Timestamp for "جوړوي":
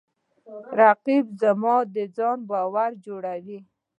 3.05-3.59